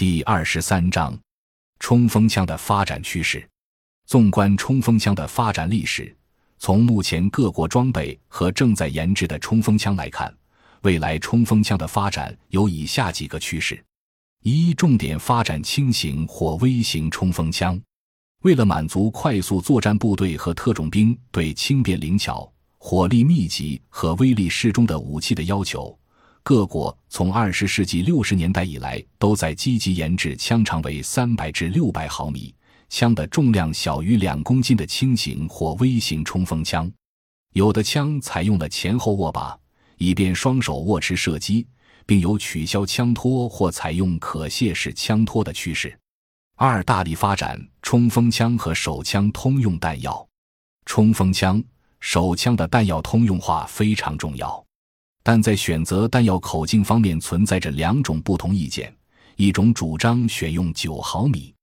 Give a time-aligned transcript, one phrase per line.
[0.00, 1.14] 第二十三章，
[1.78, 3.46] 冲锋枪的发展趋势。
[4.06, 6.16] 纵观冲锋枪的发展历史，
[6.58, 10.34] 从目前各国装备和正在研制的冲锋枪来看，
[10.84, 13.84] 未来冲锋枪的发展有以下几个趋势：
[14.42, 17.78] 一、重点发展轻型或微型冲锋枪。
[18.40, 25.94] 为了满足快速作战部队和特种兵对轻便灵巧、火力密集和威力适中的武器的要求。
[26.42, 32.54] 各国从二十世纪六十年代以来，都在积极研制枪长为三百至六百毫米、
[32.88, 36.90] 枪的重量小于两公斤的轻型或微型冲锋枪。
[37.52, 39.58] 有的枪采用了前后握把，
[39.98, 41.66] 以便双手握持射击，
[42.06, 45.96] 并有取消枪托或采用可卸式枪托的趋势。
[46.56, 50.26] 二、大力发展冲锋枪和手枪通用弹药。
[50.86, 51.62] 冲锋枪、
[52.00, 54.64] 手枪的弹药通用化非常重要。
[55.22, 58.94] 但在选择弹药口径方面存在着两种不同意见：
[59.36, 61.54] 一种主张选用九毫米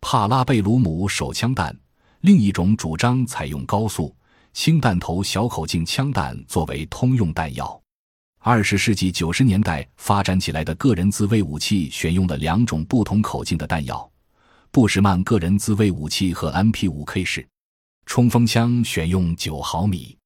[0.00, 1.76] 帕拉贝鲁姆手枪弹，
[2.20, 4.14] 另一种主张采用高速
[4.52, 7.80] 轻弹头小口径枪弹作为通用弹药。
[8.40, 14.08] 二十世纪九十年代发展起来的个人自卫武器选用了两种不同口径的弹药：
[14.70, 17.46] 布什曼个人自卫武器和 MP5K 式
[18.06, 20.16] 冲锋枪选用九毫米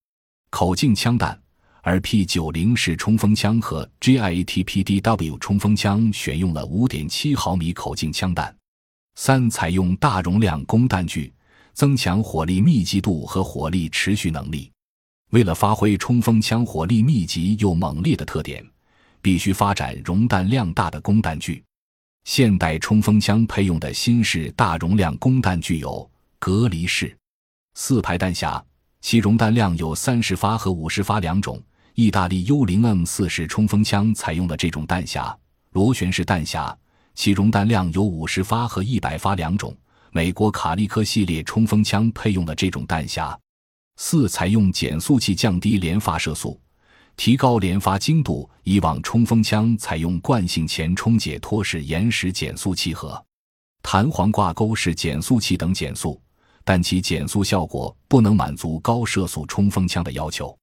[0.51, 1.42] 口径枪弹。
[1.85, 8.55] 而 P 九零式冲锋枪和 GIATPDW 冲锋枪选用了五点七毫米口径枪弹。
[9.17, 11.33] 三、采用大容量供弹具，
[11.75, 14.71] 增强火力密集度和火力持续能力。
[15.31, 18.65] 为了发挥冲锋枪火力密集又猛烈的特点，
[19.21, 21.65] 必须发展容弹量大的供弹具。
[22.25, 26.09] 现代冲锋枪配用的新式大容量供弹具有
[26.39, 27.15] 隔离式
[27.75, 28.63] 四排弹匣，
[29.01, 31.61] 其容弹量有三十发和五十发两种。
[31.95, 35.37] 意大利 U 零 M 四式冲锋枪采用了这种弹匣，
[35.73, 36.75] 螺旋式弹匣，
[37.15, 39.77] 其容弹量有五十发和一百发两种。
[40.11, 43.37] 美国卡利科系列冲锋枪配用了这种弹匣。
[43.97, 46.59] 四、采用减速器降低连发射速，
[47.15, 48.49] 提高连发精度。
[48.63, 53.23] 以往冲锋枪采用惯性前冲解脱式延时减速器和
[53.83, 56.19] 弹簧挂钩式减速器等减速，
[56.65, 60.57] 但其减速效果不能满足高射速冲锋枪的要求，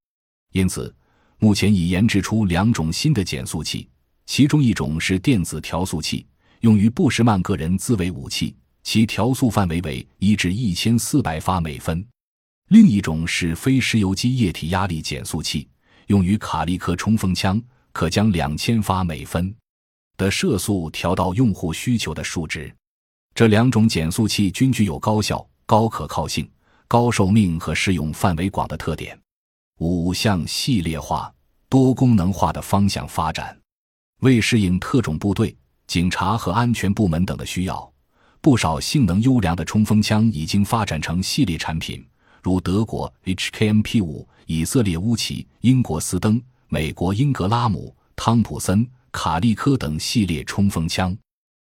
[0.54, 0.92] 因此。
[1.42, 3.88] 目前已研制出两种新的减速器，
[4.26, 6.26] 其中一种是电子调速器，
[6.60, 11.98] 用于布什曼个人自卫武器，其调速范围为一至一千四百发每分；
[12.70, 15.66] 另一种是非石油机液体压力减速器，
[16.08, 17.62] 用于卡利克冲锋枪，
[17.94, 19.56] 可将两千发每分
[20.18, 22.70] 的射速调到用户需求的数值。
[23.34, 26.50] 这两种减速器均具有高效、高可靠性、
[26.86, 29.18] 高寿命和适用范围广的特点。
[29.80, 31.34] 五向系列化、
[31.70, 33.58] 多功能化的方向发展，
[34.22, 35.56] 为适应特种部队、
[35.88, 37.90] 警察和安全部门等的需要，
[38.42, 42.06] 不少性能优良的冲锋枪已经发展成系列产品，
[42.44, 51.18] 如德国 HKMP 五、以色列乌奇、英国斯登、美国英格拉姆、汤普森、卡利科等系列冲锋枪。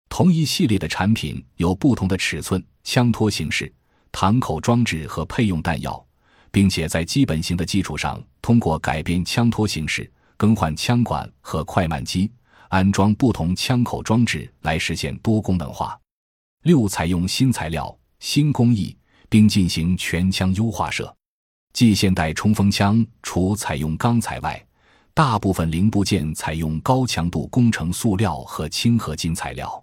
[0.08, 3.72] 同一系列的产品有不同的尺寸、枪托形式、
[4.10, 6.04] 弹口装置和配用弹药。
[6.50, 12.30] 并且在基本型的基础上，通过改变枪托形式、更换枪管和快慢机、
[12.68, 15.98] 安装不同枪口装置来实现多功能化。
[16.64, 18.96] 六、采用新材料、新工艺，
[19.28, 21.14] 并进行全枪优化设
[21.72, 21.94] 计。
[21.94, 24.66] 现代冲锋枪除采用钢材外，
[25.14, 29.82] 大部分零部件采用高强度工程塑料和轻合金材料。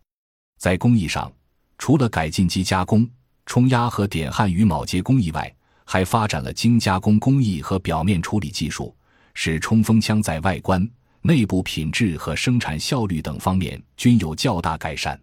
[0.60, 1.32] 在工艺上，
[1.78, 3.10] 除了改进机加工、
[3.46, 5.52] 冲压和点焊与铆接工艺外，
[5.90, 8.94] 还发展了精加工工艺和表面处理技术，
[9.34, 10.86] 使冲锋枪在外观、
[11.22, 15.18] 内部品质和生产效率等方面均有较大改善。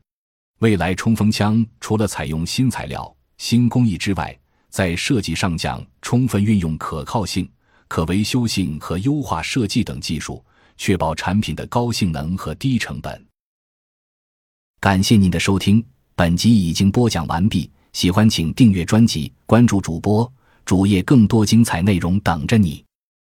[0.60, 4.34] 未来冲锋枪除了采用新材料、新工艺之外，
[4.70, 7.46] 在设计上将充分运用可靠性、
[7.86, 10.42] 可维修性和优化设计等技术，
[10.78, 13.22] 确保产品的高性能和低成本。
[14.80, 17.70] 感谢您的收听，本集已经播讲完毕。
[17.92, 20.32] 喜欢请订阅专辑，关注主播。
[20.64, 22.84] 主页更多精彩内容等着你。